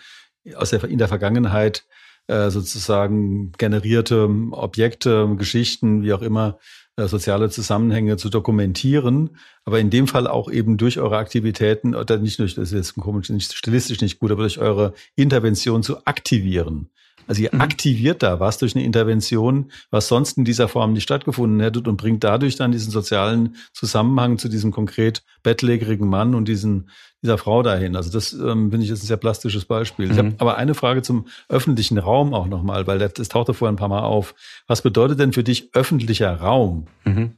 [0.55, 1.85] aus der, in der Vergangenheit
[2.27, 6.57] äh, sozusagen generierte Objekte, Geschichten, wie auch immer,
[6.97, 12.39] soziale Zusammenhänge zu dokumentieren, aber in dem Fall auch eben durch eure Aktivitäten, oder nicht
[12.39, 16.89] durch, das ist jetzt komisch, nicht stilistisch nicht gut, aber durch eure Intervention zu aktivieren.
[17.27, 17.61] Also ihr mhm.
[17.61, 21.97] aktiviert da was durch eine Intervention, was sonst in dieser Form nicht stattgefunden hätte und
[21.97, 26.89] bringt dadurch dann diesen sozialen Zusammenhang zu diesem konkret bettlägerigen Mann und diesen,
[27.21, 27.95] dieser Frau dahin.
[27.95, 30.07] Also das ähm, finde ich jetzt ein sehr plastisches Beispiel.
[30.07, 30.11] Mhm.
[30.11, 33.73] Ich habe aber eine Frage zum öffentlichen Raum auch nochmal, weil das, das tauchte vorher
[33.73, 34.35] ein paar Mal auf.
[34.67, 36.87] Was bedeutet denn für dich öffentlicher Raum?
[37.03, 37.37] Mhm.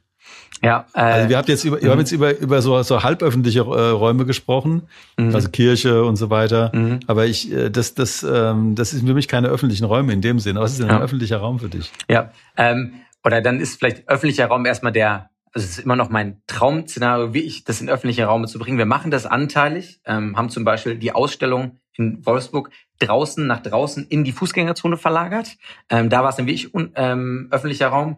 [0.62, 3.60] Ja, äh, also wir haben jetzt über, wir haben jetzt über, über so, so halböffentliche
[3.60, 4.82] äh, Räume gesprochen,
[5.16, 5.34] mhm.
[5.34, 6.72] also Kirche und so weiter.
[6.74, 7.00] Mhm.
[7.06, 10.40] Aber ich, äh, das, das, ähm, das ist für mich keine öffentlichen Räume in dem
[10.40, 10.60] Sinne.
[10.60, 10.96] Was ist denn ja.
[10.96, 11.92] ein öffentlicher Raum für dich?
[12.08, 16.08] Ja, ähm, oder dann ist vielleicht öffentlicher Raum erstmal der, also es ist immer noch
[16.08, 18.78] mein Traum-Szenario, wie ich das in öffentliche Räume zu bringen.
[18.78, 24.06] Wir machen das anteilig, ähm, haben zum Beispiel die Ausstellung in Wolfsburg draußen nach draußen
[24.08, 25.56] in die Fußgängerzone verlagert.
[25.90, 28.16] Ähm, da war es dann wirklich un, ähm, öffentlicher Raum.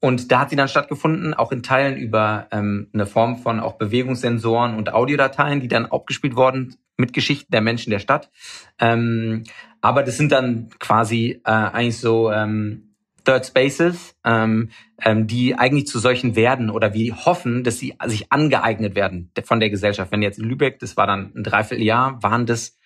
[0.00, 3.78] Und da hat sie dann stattgefunden, auch in Teilen über ähm, eine Form von auch
[3.78, 8.30] Bewegungssensoren und Audiodateien, die dann abgespielt wurden mit Geschichten der Menschen der Stadt.
[8.78, 9.44] Ähm,
[9.80, 14.70] aber das sind dann quasi äh, eigentlich so ähm, Third Spaces, ähm,
[15.02, 19.60] ähm, die eigentlich zu solchen werden oder wir hoffen, dass sie sich angeeignet werden von
[19.60, 20.12] der Gesellschaft.
[20.12, 22.78] Wenn jetzt in Lübeck, das war dann ein Dreivierteljahr, waren das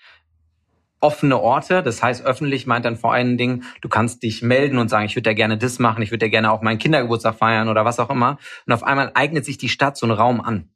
[1.01, 1.83] offene Orte.
[1.83, 5.17] Das heißt, öffentlich meint dann vor allen Dingen, du kannst dich melden und sagen, ich
[5.17, 7.99] würde ja gerne das machen, ich würde ja gerne auch meinen Kindergeburtstag feiern oder was
[7.99, 8.39] auch immer.
[8.67, 10.69] Und auf einmal eignet sich die Stadt so einen Raum an.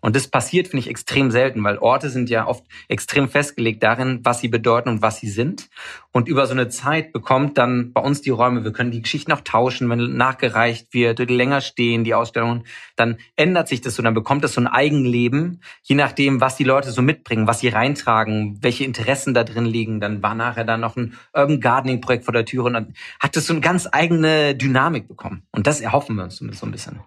[0.00, 4.20] Und das passiert, finde ich, extrem selten, weil Orte sind ja oft extrem festgelegt darin,
[4.22, 5.68] was sie bedeuten und was sie sind.
[6.12, 9.32] Und über so eine Zeit bekommt dann bei uns die Räume, wir können die Geschichten
[9.32, 12.64] auch tauschen, wenn nachgereicht wird, länger stehen, die Ausstellungen,
[12.96, 16.64] dann ändert sich das so, dann bekommt das so ein Eigenleben, je nachdem, was die
[16.64, 20.00] Leute so mitbringen, was sie reintragen, welche Interessen da drin liegen.
[20.00, 23.36] Dann war nachher dann noch ein Urban Gardening Projekt vor der Tür und dann hat
[23.36, 25.42] das so eine ganz eigene Dynamik bekommen.
[25.52, 27.00] Und das erhoffen wir uns so ein bisschen.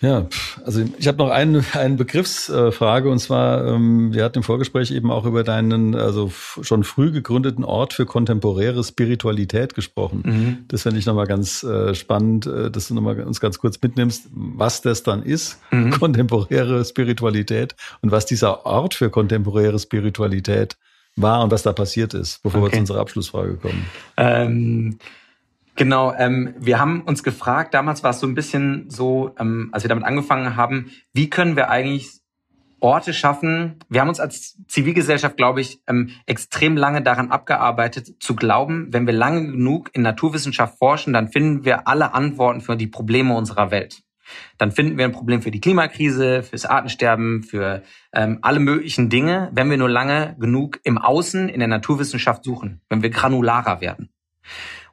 [0.00, 0.26] Ja,
[0.64, 5.10] also ich habe noch eine, eine Begriffsfrage und zwar, ähm, wir hatten im Vorgespräch eben
[5.10, 10.22] auch über deinen also schon früh gegründeten Ort für kontemporäre Spiritualität gesprochen.
[10.24, 10.58] Mhm.
[10.68, 14.28] Das fände ich nochmal ganz äh, spannend, äh, dass du nochmal uns ganz kurz mitnimmst,
[14.32, 15.90] was das dann ist, mhm.
[15.90, 20.76] kontemporäre Spiritualität und was dieser Ort für kontemporäre Spiritualität
[21.14, 22.70] war und was da passiert ist, bevor okay.
[22.70, 23.86] wir zu unserer Abschlussfrage kommen.
[24.16, 24.98] Ähm
[25.76, 29.82] Genau, ähm, wir haben uns gefragt, damals war es so ein bisschen so, ähm, als
[29.82, 32.20] wir damit angefangen haben, wie können wir eigentlich
[32.78, 33.80] Orte schaffen?
[33.88, 39.06] Wir haben uns als Zivilgesellschaft, glaube ich, ähm, extrem lange daran abgearbeitet, zu glauben, wenn
[39.06, 43.72] wir lange genug in Naturwissenschaft forschen, dann finden wir alle Antworten für die Probleme unserer
[43.72, 44.02] Welt.
[44.58, 47.82] Dann finden wir ein Problem für die Klimakrise, fürs Artensterben, für
[48.12, 52.80] ähm, alle möglichen Dinge, wenn wir nur lange genug im Außen, in der Naturwissenschaft suchen,
[52.88, 54.10] wenn wir granularer werden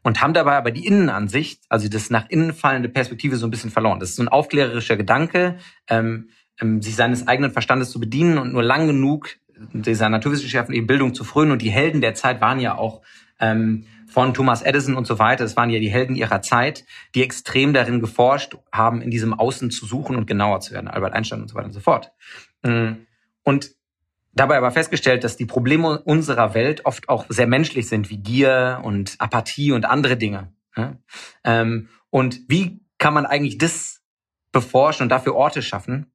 [0.04, 3.72] und haben dabei aber die Innenansicht, also das nach innen fallende Perspektive so ein bisschen
[3.72, 4.00] verloren.
[4.00, 8.52] Das ist so ein aufklärerischer Gedanke, ähm, ähm, sich seines eigenen Verstandes zu bedienen und
[8.52, 9.38] nur lang genug
[9.74, 11.52] dieser Naturwissenschaften eben Bildung zu frönen.
[11.52, 13.02] Und die Helden der Zeit waren ja auch
[13.40, 15.46] ähm, von Thomas Edison und so weiter.
[15.46, 16.86] Es waren ja die Helden ihrer Zeit,
[17.16, 20.88] die extrem darin geforscht haben, in diesem Außen zu suchen und genauer zu werden.
[20.88, 22.12] Albert Einstein und so weiter und so fort.
[22.64, 22.94] Mm.
[23.44, 23.72] Und
[24.34, 28.82] Dabei aber festgestellt, dass die Probleme unserer Welt oft auch sehr menschlich sind, wie Gier
[28.84, 30.54] und Apathie und andere Dinge.
[31.44, 34.02] Ähm, und wie kann man eigentlich das
[34.52, 36.12] beforschen und dafür Orte schaffen?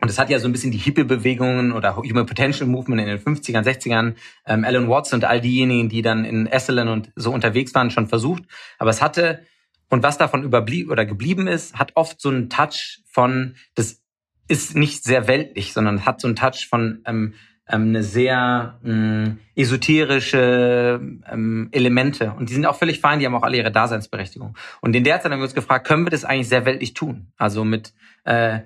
[0.00, 3.18] Und das hat ja so ein bisschen die Hippie-Bewegungen oder Human Potential Movement in den
[3.18, 4.14] 50ern, 60ern,
[4.46, 8.08] ähm, Alan Watts und all diejenigen, die dann in Esselen und so unterwegs waren, schon
[8.08, 8.44] versucht.
[8.78, 9.44] Aber es hatte,
[9.90, 14.02] und was davon überblieb oder geblieben ist, hat oft so einen Touch von, das
[14.50, 17.34] ist nicht sehr weltlich, sondern hat so einen Touch von ähm,
[17.72, 22.32] ähm, eine sehr ähm, esoterische ähm, Elemente.
[22.36, 24.56] Und die sind auch völlig fein, die haben auch alle ihre Daseinsberechtigung.
[24.80, 27.32] Und in der Zeit haben wir uns gefragt, können wir das eigentlich sehr weltlich tun?
[27.36, 27.92] Also mit,
[28.24, 28.60] äh,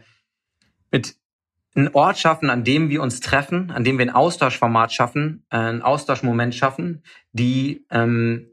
[0.91, 1.17] mit
[1.75, 5.57] einen Ort schaffen, an dem wir uns treffen, an dem wir ein Austauschformat schaffen, äh,
[5.57, 8.47] ein Austauschmoment schaffen, die ähm,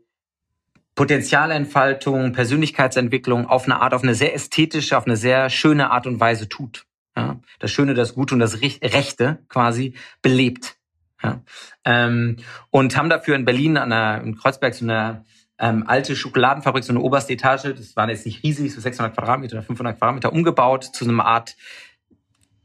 [0.95, 6.19] Potenzialentfaltung, Persönlichkeitsentwicklung auf eine Art, auf eine sehr ästhetische, auf eine sehr schöne Art und
[6.19, 6.85] Weise tut.
[7.15, 7.39] Ja?
[7.60, 10.78] Das Schöne, das Gute und das Rechte quasi belebt.
[11.24, 11.41] Ja?
[11.86, 12.38] Ähm,
[12.69, 15.26] und haben dafür in Berlin an der, in Kreuzberg so eine
[15.60, 19.58] ähm, alte Schokoladenfabrik, so eine oberste Etage, das war jetzt nicht riesig, so 600 Quadratmeter
[19.58, 21.56] oder 500 Quadratmeter, umgebaut zu einer Art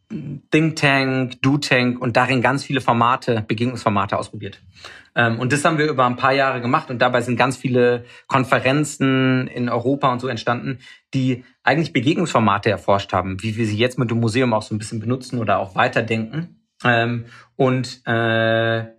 [0.08, 4.60] Think Tank, Do Tank und darin ganz viele Formate, Begegnungsformate ausprobiert.
[5.16, 8.04] Ähm, und das haben wir über ein paar Jahre gemacht und dabei sind ganz viele
[8.28, 10.78] Konferenzen in Europa und so entstanden,
[11.12, 14.78] die eigentlich Begegnungsformate erforscht haben, wie wir sie jetzt mit dem Museum auch so ein
[14.78, 16.60] bisschen benutzen oder auch weiterdenken.
[16.84, 17.24] Ähm,
[17.56, 18.95] und äh,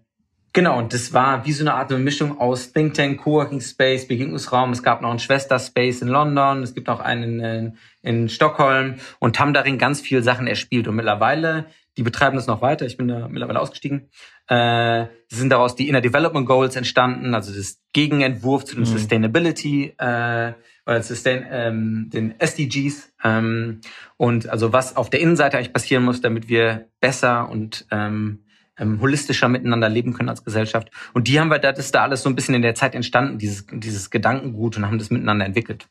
[0.58, 4.72] Genau, und das war wie so eine Art Mischung aus Think Tank, Coworking Space, Begegnungsraum.
[4.72, 9.40] Es gab noch einen Schwester-Space in London, es gibt noch einen in, in, Stockholm und
[9.40, 10.88] haben darin ganz viele Sachen erspielt.
[10.88, 14.10] Und mittlerweile, die betreiben das noch weiter, ich bin da mittlerweile ausgestiegen,
[14.48, 18.98] äh, sind daraus die Inner Development Goals entstanden, also das Gegenentwurf zu den mhm.
[18.98, 20.54] Sustainability äh,
[20.88, 23.14] oder Sustain, ähm, den SDGs.
[23.24, 23.82] Ähm,
[24.16, 28.40] und also was auf der Innenseite eigentlich passieren muss, damit wir besser und ähm,
[28.78, 30.90] ähm, holistischer miteinander leben können als Gesellschaft.
[31.14, 33.38] Und die haben wir, das ist da alles so ein bisschen in der Zeit entstanden,
[33.38, 35.88] dieses, dieses Gedankengut und haben das miteinander entwickelt.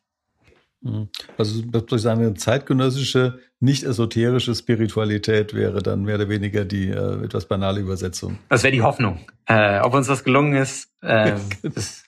[0.83, 1.09] Mhm.
[1.38, 7.46] Also durch seine zeitgenössische, nicht esoterische Spiritualität wäre dann mehr oder weniger die äh, etwas
[7.46, 8.38] banale Übersetzung.
[8.49, 9.20] Das wäre die Hoffnung.
[9.46, 12.07] Äh, ob uns das gelungen ist, äh, das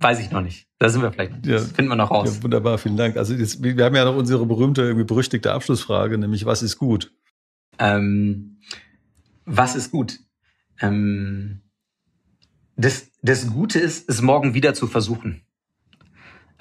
[0.00, 0.66] Weiß ich noch nicht.
[0.78, 1.44] Da sind wir vielleicht.
[1.44, 2.36] Ja, das finden wir noch raus.
[2.36, 3.16] Ja, wunderbar, vielen Dank.
[3.16, 7.12] Also jetzt, wir haben ja noch unsere berühmte, irgendwie berüchtigte Abschlussfrage, nämlich was ist gut?
[7.80, 8.58] Ähm,
[9.48, 10.20] was ist gut?
[10.80, 11.62] Ähm,
[12.76, 15.42] das, das Gute ist, es morgen wieder zu versuchen.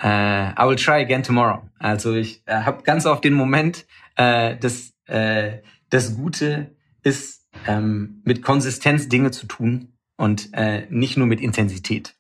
[0.02, 1.62] Äh, I will try again tomorrow.
[1.80, 8.22] Also ich äh, habe ganz oft den Moment, äh, dass äh, das Gute ist, ähm,
[8.24, 12.16] mit Konsistenz Dinge zu tun und äh, nicht nur mit Intensität.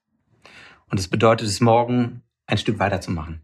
[0.89, 3.41] Und das bedeutet es morgen ein Stück weiterzumachen.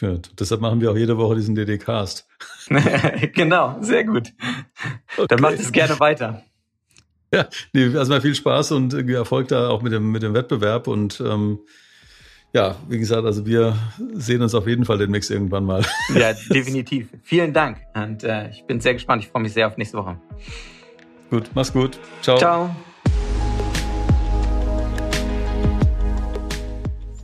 [0.00, 2.26] Ja, deshalb machen wir auch jede Woche diesen DD-Cast.
[3.34, 4.32] genau, sehr gut.
[5.16, 5.26] Okay.
[5.28, 6.42] Dann macht es gerne weiter.
[7.32, 10.86] Ja, nee, also mal viel Spaß und Erfolg da auch mit dem, mit dem Wettbewerb.
[10.86, 11.60] Und ähm,
[12.52, 13.76] ja, wie gesagt, also wir
[14.14, 15.84] sehen uns auf jeden Fall demnächst irgendwann mal.
[16.14, 17.08] Ja, definitiv.
[17.22, 17.78] Vielen Dank.
[17.94, 19.24] Und äh, ich bin sehr gespannt.
[19.24, 20.18] Ich freue mich sehr auf nächste Woche.
[21.30, 21.98] Gut, mach's gut.
[22.22, 22.38] Ciao.
[22.38, 22.76] Ciao.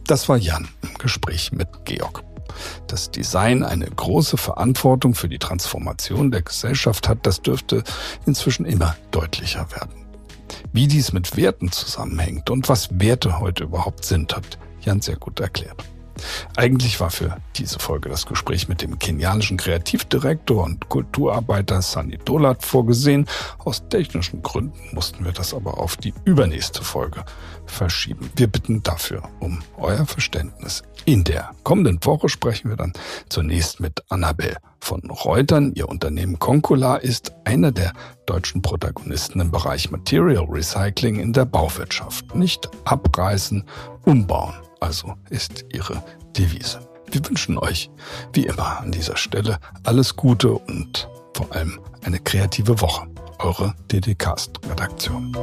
[0.07, 2.23] Das war Jan im Gespräch mit Georg.
[2.87, 7.85] Dass Design eine große Verantwortung für die Transformation der Gesellschaft hat, das dürfte
[8.27, 10.07] inzwischen immer deutlicher werden.
[10.73, 15.41] Wie dies mit Werten zusammenhängt und was Werte heute überhaupt sind, hat Jan sehr gut
[15.41, 15.85] erklärt.
[16.57, 22.65] Eigentlich war für diese Folge das Gespräch mit dem kenianischen Kreativdirektor und Kulturarbeiter Sani Dolat
[22.65, 23.27] vorgesehen.
[23.59, 27.25] Aus technischen Gründen mussten wir das aber auf die übernächste Folge
[27.67, 28.31] verschieben.
[28.37, 30.83] Wir bitten dafür um euer Verständnis.
[31.05, 32.93] In der kommenden Woche sprechen wir dann
[33.29, 35.73] zunächst mit Annabel von Reutern.
[35.75, 37.93] Ihr Unternehmen Concula ist einer der
[38.27, 42.35] deutschen Protagonisten im Bereich Material Recycling in der Bauwirtschaft.
[42.35, 43.65] Nicht abreißen,
[44.05, 46.03] umbauen also ist ihre
[46.37, 46.81] Devise.
[47.11, 47.91] Wir wünschen euch,
[48.33, 53.07] wie immer an dieser Stelle, alles Gute und vor allem eine kreative Woche.
[53.39, 55.37] Eure DDcast-Redaktion.